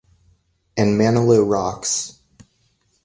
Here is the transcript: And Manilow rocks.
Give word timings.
And 0.77 0.99
Manilow 0.99 1.47
rocks. 1.47 2.15